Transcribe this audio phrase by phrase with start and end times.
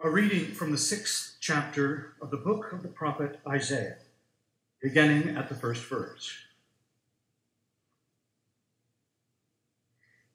[0.00, 3.96] A reading from the sixth chapter of the book of the prophet Isaiah,
[4.80, 6.32] beginning at the first verse.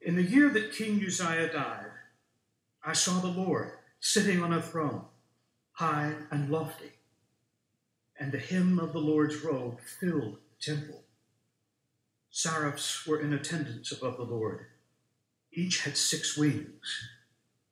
[0.02, 1.92] In the year that King Uzziah died,
[2.84, 3.72] I saw the Lord
[4.02, 5.06] sitting on a throne,
[5.72, 6.92] high and lofty,
[8.20, 11.04] and the hem of the Lord's robe filled the temple.
[12.30, 14.66] Seraphs were in attendance above the Lord.
[15.54, 17.08] Each had six wings.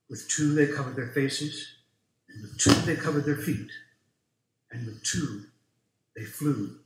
[0.10, 1.80] With two they covered their faces
[2.34, 3.71] and with two they covered their feet,
[4.71, 5.44] and with two
[6.16, 6.77] they flew.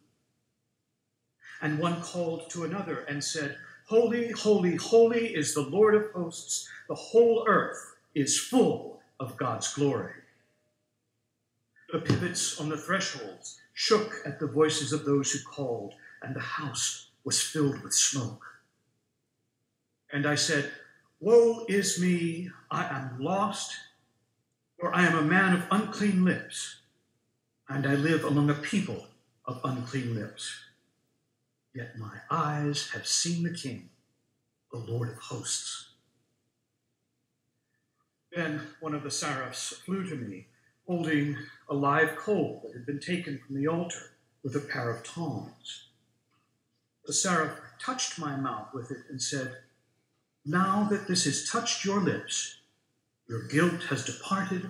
[1.62, 6.68] And one called to another and said, Holy, holy, holy is the Lord of hosts.
[6.88, 10.14] The whole earth is full of God's glory.
[11.92, 16.40] The pivots on the thresholds shook at the voices of those who called, and the
[16.40, 18.44] house was filled with smoke.
[20.12, 20.72] And I said,
[21.20, 23.74] Woe is me, I am lost
[24.86, 26.76] for I am a man of unclean lips,
[27.68, 29.08] and I live among a people
[29.46, 30.60] of unclean lips.
[31.74, 33.90] Yet my eyes have seen the King,
[34.72, 35.88] the Lord of hosts.
[38.32, 40.50] Then one of the seraphs flew to me,
[40.86, 41.36] holding
[41.68, 44.12] a live coal that had been taken from the altar
[44.44, 45.88] with a pair of tongs.
[47.08, 49.56] The seraph touched my mouth with it and said,
[50.46, 52.60] Now that this has touched your lips,
[53.28, 54.70] your guilt has departed,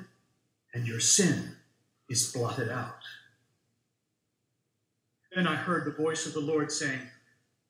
[0.73, 1.55] and your sin
[2.09, 3.01] is blotted out.
[5.33, 7.01] Then I heard the voice of the Lord saying,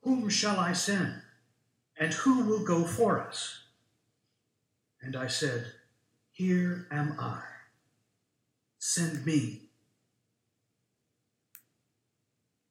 [0.04, 1.22] Whom shall I send?
[1.98, 3.62] And who will go for us?
[5.02, 5.66] And I said,
[6.32, 7.42] Here am I.
[8.78, 9.62] Send me.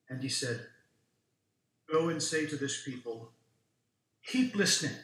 [0.09, 0.61] And he said,
[1.91, 3.31] Go and say to this people,
[4.27, 4.97] Keep listening,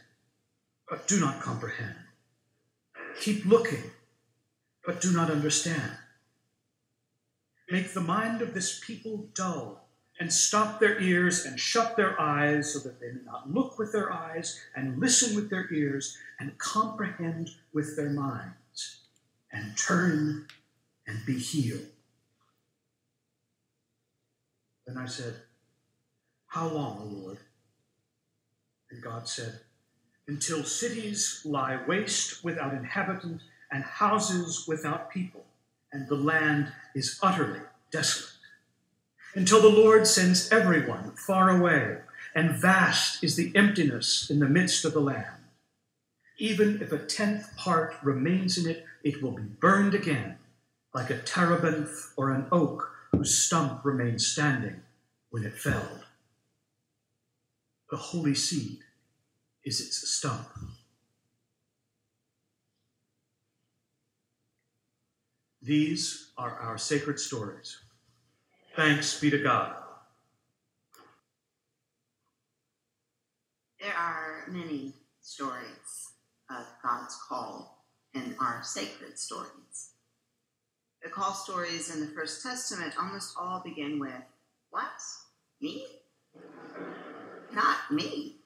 [0.89, 1.97] but do not comprehend.
[3.21, 3.83] Keep looking,
[4.85, 5.93] but do not understand.
[7.71, 9.87] Make the mind of this people dull,
[10.19, 13.92] and stop their ears and shut their eyes, so that they may not look with
[13.92, 19.03] their eyes, and listen with their ears, and comprehend with their minds,
[19.53, 20.47] and turn
[21.07, 21.86] and be healed.
[24.86, 25.35] Then I said,
[26.47, 27.39] How long, O Lord?
[28.91, 29.61] And God said,
[30.30, 35.45] Until cities lie waste without inhabitant and houses without people,
[35.91, 37.58] and the land is utterly
[37.91, 38.30] desolate.
[39.35, 41.98] Until the Lord sends everyone far away,
[42.33, 45.42] and vast is the emptiness in the midst of the land.
[46.39, 50.39] Even if a tenth part remains in it, it will be burned again,
[50.95, 54.83] like a terebinth or an oak whose stump remained standing
[55.30, 56.05] when it fell.
[57.91, 58.79] The holy seed
[59.65, 60.47] is its stump.
[65.63, 67.77] These are our sacred stories.
[68.75, 69.77] Thanks be to God.
[73.81, 76.13] There are many stories
[76.51, 77.85] of God's call
[78.15, 79.92] in our sacred stories.
[81.03, 84.23] The call stories in the First Testament almost all begin with,
[84.71, 84.85] What?
[85.61, 85.87] Me?
[87.53, 88.39] Not me.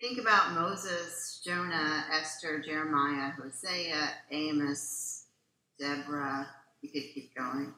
[0.00, 5.24] Think about Moses, Jonah, Esther, Jeremiah, Hosea, Amos,
[5.80, 6.46] Deborah.
[6.82, 7.74] You could keep going.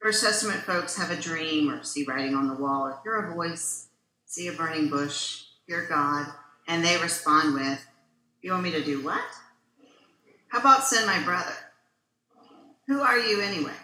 [0.00, 3.34] First Testament folks have a dream or see writing on the wall or hear a
[3.34, 3.88] voice,
[4.24, 6.26] see a burning bush, hear God,
[6.66, 7.84] and they respond with,
[8.40, 9.20] You want me to do what?
[10.48, 11.52] How about send my brother?
[12.86, 13.76] Who are you anyway?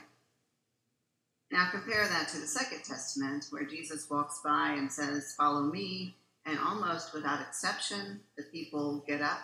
[1.53, 6.15] Now compare that to the Second Testament, where Jesus walks by and says, Follow me,
[6.47, 9.41] and almost without exception, the people get up,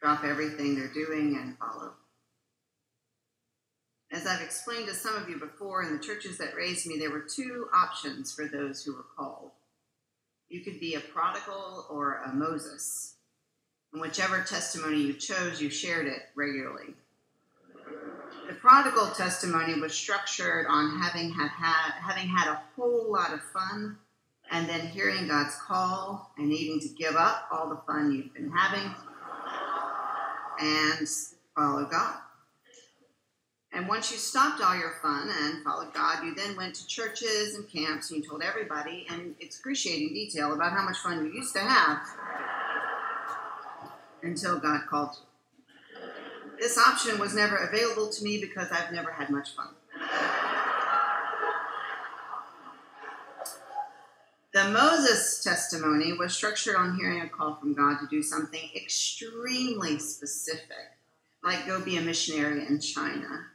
[0.00, 1.92] drop everything they're doing, and follow.
[4.12, 7.10] As I've explained to some of you before, in the churches that raised me, there
[7.10, 9.50] were two options for those who were called.
[10.48, 13.14] You could be a prodigal or a Moses.
[13.92, 16.94] And whichever testimony you chose, you shared it regularly.
[18.48, 23.96] The prodigal testimony was structured on having had, having had a whole lot of fun
[24.50, 28.50] and then hearing God's call and needing to give up all the fun you've been
[28.50, 28.94] having
[30.60, 31.08] and
[31.54, 32.16] follow God.
[33.72, 37.54] And once you stopped all your fun and followed God, you then went to churches
[37.54, 41.54] and camps and you told everybody in excruciating detail about how much fun you used
[41.54, 42.00] to have
[44.22, 46.10] until God called you.
[46.58, 49.68] This option was never available to me because I've never had much fun.
[54.72, 60.96] Moses testimony was structured on hearing a call from God to do something extremely specific
[61.42, 63.46] like go be a missionary in China.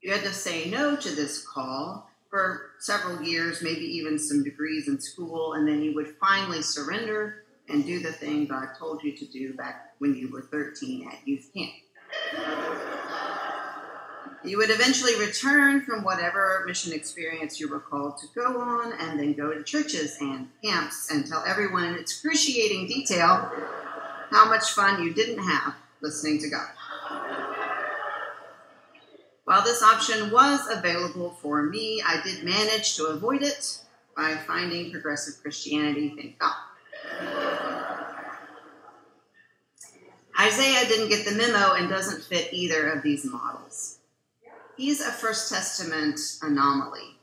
[0.00, 4.88] You had to say no to this call for several years, maybe even some degrees
[4.88, 9.16] in school, and then you would finally surrender and do the thing God told you
[9.16, 12.93] to do back when you were 13 at youth camp.
[14.44, 19.18] You would eventually return from whatever mission experience you were called to go on, and
[19.18, 23.50] then go to churches and camps and tell everyone in excruciating detail
[24.30, 26.68] how much fun you didn't have listening to God.
[29.44, 33.78] While this option was available for me, I did manage to avoid it
[34.14, 36.54] by finding progressive Christianity, thank God.
[40.38, 43.98] Isaiah didn't get the memo and doesn't fit either of these models.
[44.76, 47.18] He's a First Testament anomaly.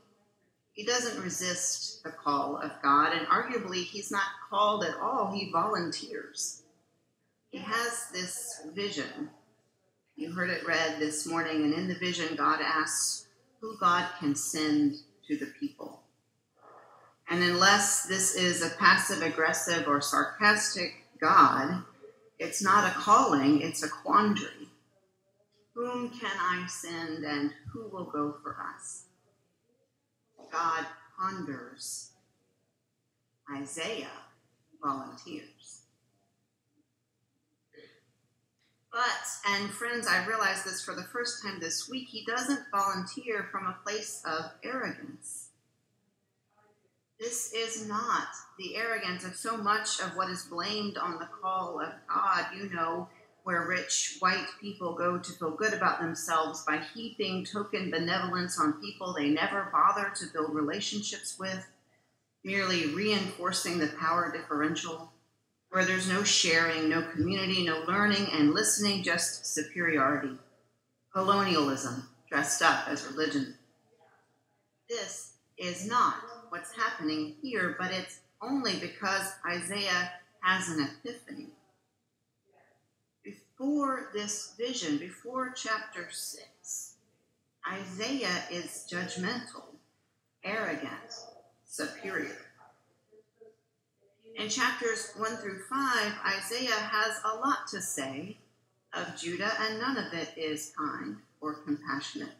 [0.73, 5.31] He doesn't resist the call of God, and arguably, he's not called at all.
[5.31, 6.63] He volunteers.
[7.49, 9.29] He has this vision
[10.21, 13.25] you heard it read this morning, and in the vision, God asks
[13.59, 16.03] who God can send to the people.
[17.27, 21.83] And unless this is a passive aggressive or sarcastic God,
[22.37, 24.60] it's not a calling, it's a quandary.
[25.73, 29.05] Whom can I send and who will go for us?
[30.51, 30.85] God
[31.17, 32.11] ponders.
[33.55, 34.07] Isaiah
[34.83, 35.81] volunteers.
[38.91, 38.99] But,
[39.47, 43.65] and friends, I realized this for the first time this week, he doesn't volunteer from
[43.65, 45.51] a place of arrogance.
[47.17, 48.27] This is not
[48.57, 52.47] the arrogance of so much of what is blamed on the call of God.
[52.57, 53.07] You know,
[53.43, 58.81] where rich white people go to feel good about themselves by heaping token benevolence on
[58.81, 61.65] people they never bother to build relationships with,
[62.43, 65.11] merely reinforcing the power differential
[65.71, 70.37] where there's no sharing, no community, no learning and listening, just superiority.
[71.13, 73.55] Colonialism dressed up as religion.
[74.89, 76.15] This is not
[76.49, 80.11] what's happening here, but it's only because Isaiah
[80.41, 81.47] has an epiphany.
[83.61, 86.95] Before this vision, before chapter 6,
[87.71, 89.75] Isaiah is judgmental,
[90.43, 91.13] arrogant,
[91.67, 92.37] superior.
[94.35, 98.39] In chapters 1 through 5, Isaiah has a lot to say
[98.93, 102.33] of Judah, and none of it is kind or compassionate.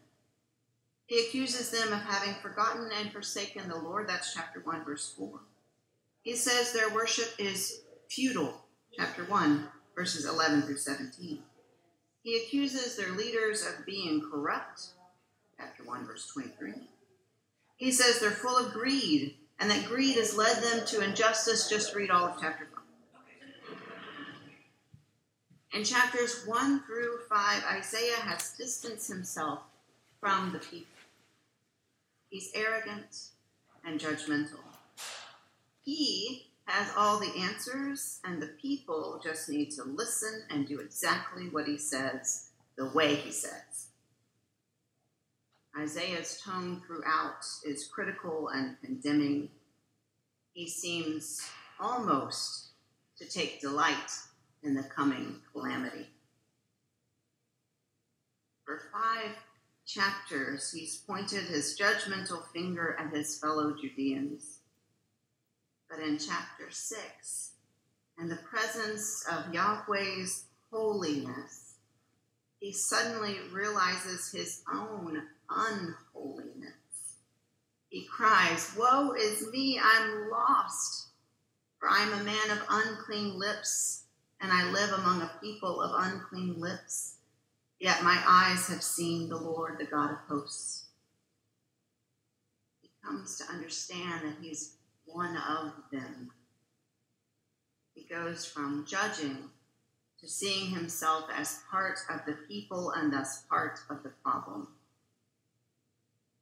[1.05, 4.09] He accuses them of having forgotten and forsaken the Lord.
[4.09, 5.39] That's chapter 1, verse 4.
[6.23, 8.65] He says their worship is futile,
[8.97, 9.67] chapter 1,
[10.01, 11.37] verses 11 through 17.
[12.23, 14.87] He accuses their leaders of being corrupt,
[15.55, 16.73] chapter 1, verse 23.
[17.75, 21.69] He says they're full of greed, and that greed has led them to injustice.
[21.69, 23.77] Just read all of chapter 5.
[25.73, 29.59] In chapters 1 through 5, Isaiah has distanced himself
[30.19, 30.87] from the people.
[32.27, 33.27] He's arrogant
[33.85, 34.63] and judgmental.
[35.83, 41.49] He has all the answers, and the people just need to listen and do exactly
[41.49, 43.89] what he says the way he says.
[45.77, 49.49] Isaiah's tone throughout is critical and condemning.
[50.53, 51.41] He seems
[51.79, 52.71] almost
[53.17, 54.11] to take delight
[54.63, 56.07] in the coming calamity.
[58.65, 59.35] For five
[59.85, 64.60] chapters, he's pointed his judgmental finger at his fellow Judeans.
[65.91, 67.51] But in chapter six,
[68.17, 71.75] in the presence of Yahweh's holiness,
[72.61, 77.17] he suddenly realizes his own unholiness.
[77.89, 81.09] He cries, Woe is me, I'm lost,
[81.77, 84.03] for I am a man of unclean lips,
[84.39, 87.15] and I live among a people of unclean lips.
[87.81, 90.85] Yet my eyes have seen the Lord, the God of hosts.
[92.81, 94.77] He comes to understand that he's
[95.13, 96.31] one of them.
[97.93, 99.49] He goes from judging
[100.19, 104.67] to seeing himself as part of the people and thus part of the problem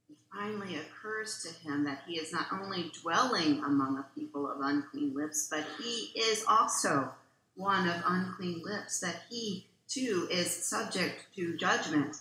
[0.10, 4.60] It finally occurs to him that he is not only dwelling among a people of
[4.62, 7.12] unclean lips, but he is also
[7.56, 12.18] one of unclean lips, that he too is subject to judgment,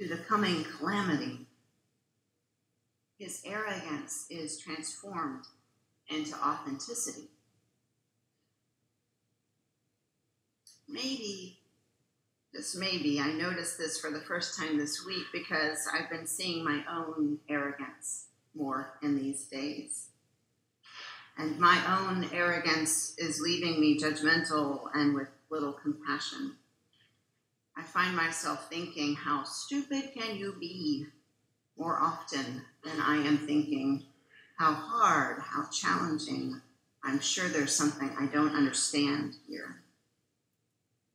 [0.00, 1.46] to the coming calamity.
[3.18, 5.44] His arrogance is transformed
[6.08, 7.28] into authenticity.
[10.88, 11.58] Maybe
[12.54, 16.62] just maybe, I noticed this for the first time this week because I've been seeing
[16.62, 20.10] my own arrogance more in these days.
[21.38, 26.56] And my own arrogance is leaving me judgmental and with little compassion.
[27.74, 31.06] I find myself thinking, how stupid can you be?
[31.78, 34.04] More often than I am thinking,
[34.62, 36.60] how hard, how challenging.
[37.02, 39.82] I'm sure there's something I don't understand here.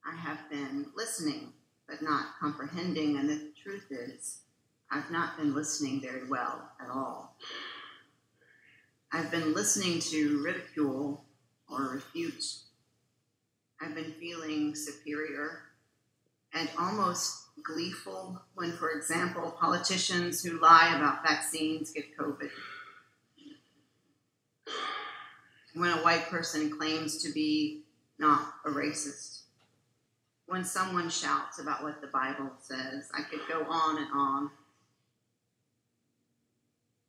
[0.05, 1.53] I have been listening,
[1.87, 4.39] but not comprehending, and the truth is,
[4.91, 7.37] I've not been listening very well at all.
[9.13, 11.23] I've been listening to ridicule
[11.69, 12.43] or refute.
[13.81, 15.61] I've been feeling superior
[16.53, 22.49] and almost gleeful when, for example, politicians who lie about vaccines get COVID.
[25.77, 27.83] When a white person claims to be
[28.17, 29.41] not a racist.
[30.47, 33.09] When someone shouts about what the Bible says.
[33.13, 34.49] I could go on and on.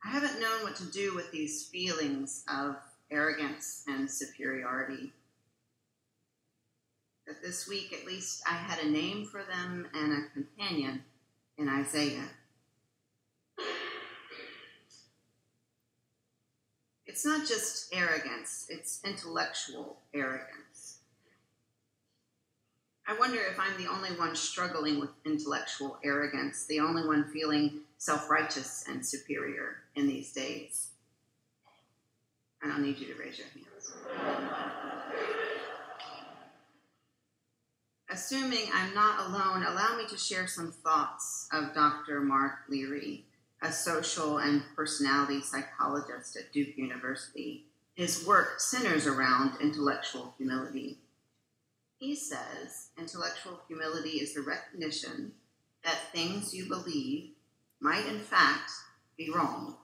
[0.04, 2.76] I haven't known what to do with these feelings of
[3.10, 5.12] arrogance and superiority.
[7.26, 11.04] But this week, at least, I had a name for them and a companion
[11.56, 12.28] in Isaiah.
[17.08, 20.98] It's not just arrogance, it's intellectual arrogance.
[23.06, 27.80] I wonder if I'm the only one struggling with intellectual arrogance, the only one feeling
[27.96, 30.88] self righteous and superior in these days.
[32.62, 33.94] I don't need you to raise your hands.
[38.10, 42.20] Assuming I'm not alone, allow me to share some thoughts of Dr.
[42.20, 43.24] Mark Leary,
[43.60, 47.64] a social and personality psychologist at Duke University.
[47.94, 50.98] His work centers around intellectual humility.
[51.98, 55.32] He says intellectual humility is the recognition
[55.82, 57.30] that things you believe
[57.80, 58.70] might in fact
[59.16, 59.76] be wrong.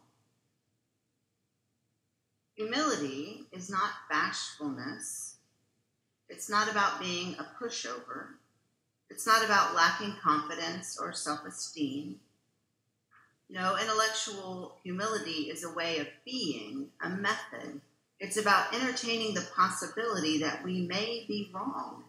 [2.56, 5.38] Humility is not bashfulness.
[6.28, 8.34] It's not about being a pushover.
[9.10, 12.20] It's not about lacking confidence or self esteem.
[13.54, 17.80] No, intellectual humility is a way of being, a method.
[18.18, 22.02] It's about entertaining the possibility that we may be wrong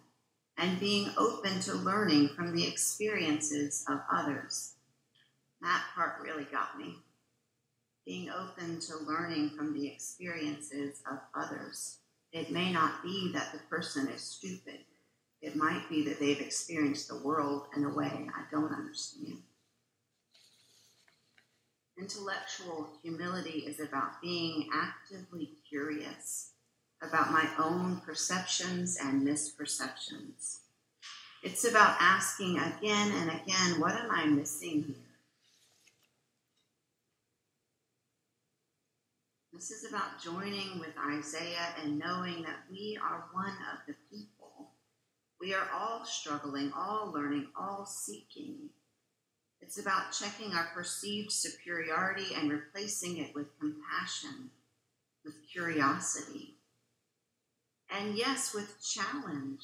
[0.57, 4.73] and being open to learning from the experiences of others.
[5.61, 6.95] That part really got me.
[8.07, 11.99] Being open to learning from the experiences of others.
[12.31, 14.79] It may not be that the person is stupid.
[15.43, 19.43] It might be that they've experienced the world in a way I don't understand.
[21.97, 26.51] Intellectual humility is about being actively curious
[27.01, 30.59] about my own perceptions and misperceptions.
[31.41, 34.95] It's about asking again and again, what am I missing here?
[39.53, 44.71] This is about joining with Isaiah and knowing that we are one of the people.
[45.39, 48.69] We are all struggling, all learning, all seeking.
[49.65, 54.51] It's about checking our perceived superiority and replacing it with compassion,
[55.23, 56.53] with curiosity,
[57.89, 59.63] and yes, with challenge.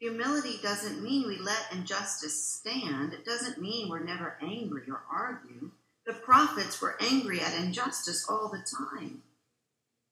[0.00, 3.12] Humility doesn't mean we let injustice stand.
[3.12, 5.70] It doesn't mean we're never angry or argue.
[6.06, 9.22] The prophets were angry at injustice all the time,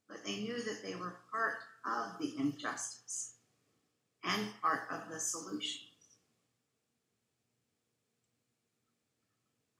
[0.07, 3.37] but they knew that they were part of the injustice
[4.23, 5.84] and part of the solutions.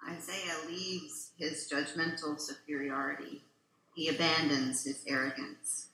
[0.09, 3.43] Isaiah leaves his judgmental superiority.
[3.95, 5.89] He abandons his arrogance.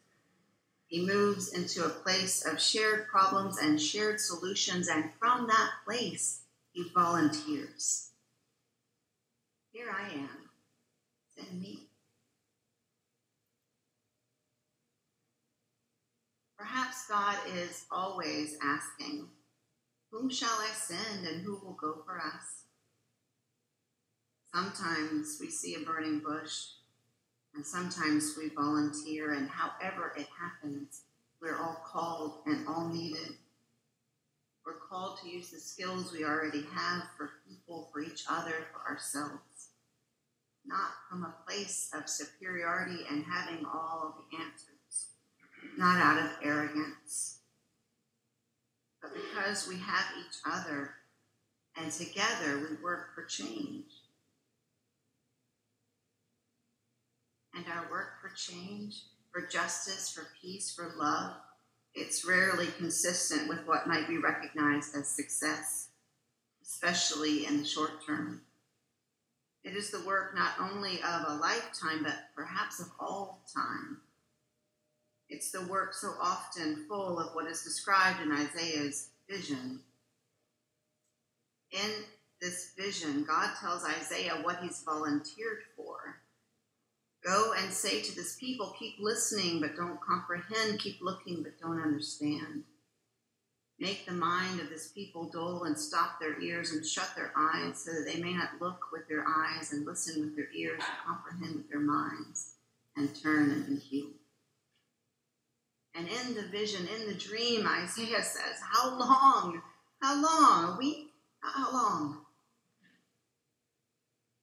[0.86, 6.40] He moves into a place of shared problems and shared solutions, and from that place,
[6.72, 8.10] he volunteers.
[9.72, 10.50] Here I am.
[11.36, 11.86] Send me.
[16.58, 19.28] Perhaps God is always asking,
[20.10, 22.64] Whom shall I send and who will go for us?
[24.54, 26.66] Sometimes we see a burning bush,
[27.54, 31.02] and sometimes we volunteer, and however it happens,
[31.40, 33.36] we're all called and all needed.
[34.66, 38.90] We're called to use the skills we already have for people, for each other, for
[38.90, 39.70] ourselves.
[40.66, 45.14] Not from a place of superiority and having all the answers,
[45.78, 47.38] not out of arrogance,
[49.00, 50.94] but because we have each other
[51.76, 53.86] and together we work for change.
[57.54, 59.02] And our work for change,
[59.32, 61.34] for justice, for peace, for love,
[61.94, 65.88] it's rarely consistent with what might be recognized as success,
[66.62, 68.42] especially in the short term.
[69.64, 73.98] It is the work not only of a lifetime, but perhaps of all time.
[75.28, 79.80] It's the work so often full of what is described in Isaiah's vision
[81.72, 81.90] In
[82.40, 86.19] this vision, God tells Isaiah what he's volunteered for.
[87.24, 91.82] Go and say to this people, keep listening but don't comprehend, keep looking but don't
[91.82, 92.64] understand.
[93.78, 97.82] Make the mind of this people dull and stop their ears and shut their eyes
[97.82, 101.06] so that they may not look with their eyes and listen with their ears and
[101.06, 102.56] comprehend with their minds
[102.96, 104.12] and turn and be healed.
[105.94, 109.62] And in the vision, in the dream, Isaiah says, How long?
[110.00, 110.74] How long?
[110.74, 111.10] A week?
[111.42, 112.18] How long?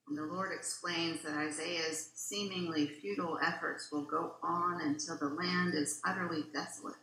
[0.07, 5.73] And the Lord explains that Isaiah's seemingly futile efforts will go on until the land
[5.73, 6.95] is utterly desolate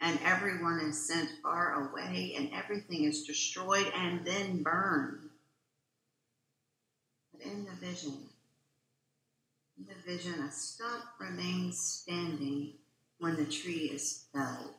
[0.00, 5.28] and everyone is sent far away and everything is destroyed and then burned.
[7.32, 8.16] But in the vision,
[9.78, 12.74] in the vision, a stump remains standing
[13.18, 14.74] when the tree is felled,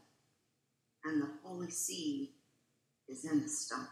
[1.05, 2.29] and the holy seed
[3.07, 3.89] is in the stump.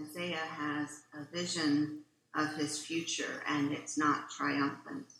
[0.00, 2.00] Isaiah has a vision
[2.34, 5.12] of his future, and it's not triumphant.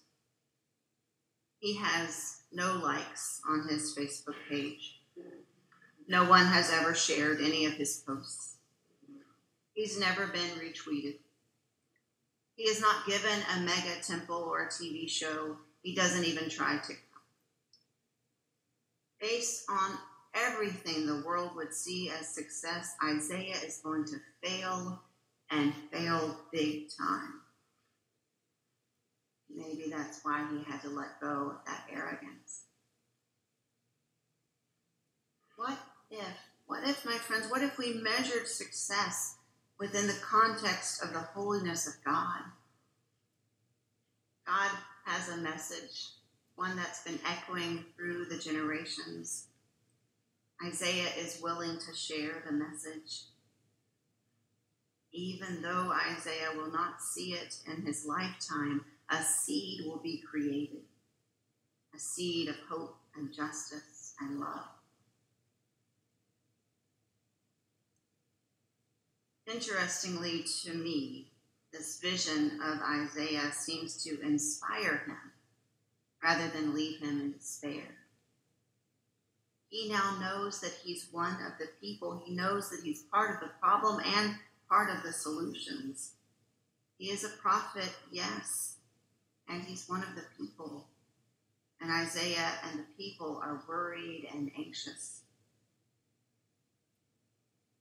[1.59, 5.01] He has no likes on his Facebook page.
[6.09, 8.57] No one has ever shared any of his posts.
[9.75, 11.17] He's never been retweeted.
[12.57, 15.57] He is not given a mega temple or a TV show.
[15.83, 16.95] He doesn't even try to.
[19.21, 19.99] Based on
[20.35, 25.01] everything the world would see as success, Isaiah is going to fail
[25.51, 27.41] and fail big time.
[29.55, 32.65] Maybe that's why he had to let go of that arrogance.
[35.57, 35.79] What
[36.11, 36.37] if,
[36.67, 39.37] what if, my friends, what if we measured success
[39.79, 42.41] within the context of the holiness of God?
[44.47, 44.71] God
[45.05, 46.09] has a message,
[46.57, 49.47] one that's been echoing through the generations.
[50.65, 53.25] Isaiah is willing to share the message.
[55.13, 60.83] Even though Isaiah will not see it in his lifetime, a seed will be created
[61.95, 64.69] a seed of hope and justice and love.
[69.47, 71.27] Interestingly to me,
[71.73, 75.33] this vision of Isaiah seems to inspire him
[76.23, 78.02] rather than leave him in despair.
[79.73, 82.23] He now knows that he's one of the people.
[82.27, 84.35] He knows that he's part of the problem and
[84.69, 86.13] part of the solutions.
[86.99, 88.77] He is a prophet, yes,
[89.49, 90.89] and he's one of the people.
[91.81, 95.23] And Isaiah and the people are worried and anxious.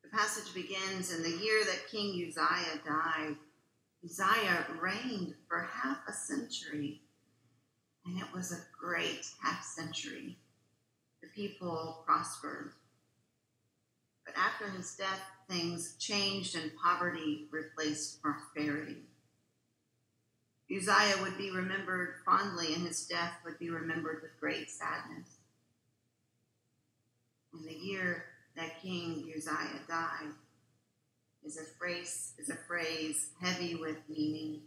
[0.01, 3.35] The passage begins in the year that King Uzziah died.
[4.05, 7.01] Uzziah reigned for half a century,
[8.05, 10.37] and it was a great half century.
[11.21, 12.73] The people prospered.
[14.25, 18.97] But after his death, things changed and poverty replaced prosperity.
[20.75, 25.27] Uzziah would be remembered fondly, and his death would be remembered with great sadness.
[27.53, 30.31] In the year that King Uzziah died
[31.43, 34.61] is a phrase, is a phrase heavy with meaning.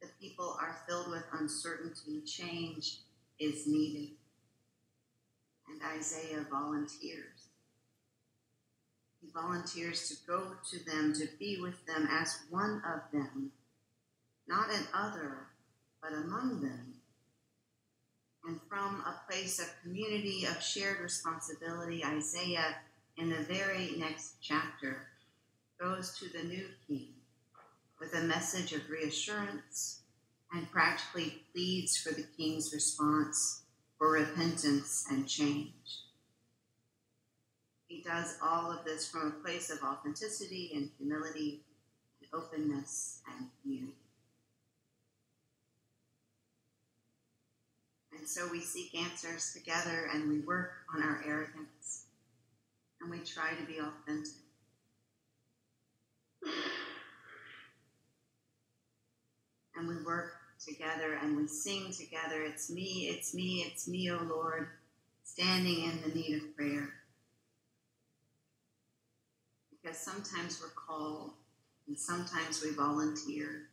[0.00, 2.22] The people are filled with uncertainty.
[2.24, 2.98] Change
[3.38, 4.10] is needed.
[5.68, 7.48] And Isaiah volunteers.
[9.20, 13.52] He volunteers to go to them, to be with them as one of them
[14.48, 15.48] not an other,
[16.00, 16.94] but among them.
[18.44, 22.76] And from a place of community, of shared responsibility, Isaiah,
[23.16, 25.08] in the very next chapter,
[25.80, 27.08] goes to the new king
[27.98, 30.00] with a message of reassurance
[30.52, 33.62] and practically pleads for the king's response
[33.98, 36.02] for repentance and change.
[37.88, 41.62] He does all of this from a place of authenticity and humility
[42.20, 43.94] and openness and community.
[48.18, 52.06] And so we seek answers together and we work on our arrogance
[53.00, 54.32] and we try to be authentic.
[59.76, 60.32] And we work
[60.64, 62.42] together and we sing together.
[62.42, 64.68] It's me, it's me, it's me, O Lord,
[65.24, 66.92] standing in the need of prayer.
[69.70, 71.32] Because sometimes we're called
[71.86, 73.68] and sometimes we volunteer.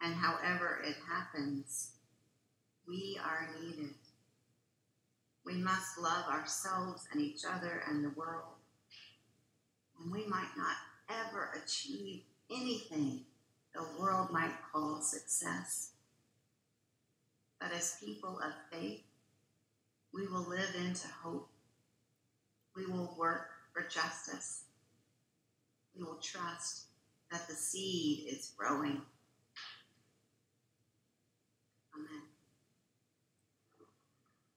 [0.00, 1.92] And however it happens,
[2.86, 3.94] we are needed.
[5.44, 8.54] We must love ourselves and each other and the world.
[10.00, 10.76] And we might not
[11.08, 13.20] ever achieve anything
[13.74, 15.92] the world might call success.
[17.60, 19.02] But as people of faith,
[20.12, 21.48] we will live into hope.
[22.76, 24.64] We will work for justice.
[25.96, 26.84] We will trust
[27.30, 29.02] that the seed is growing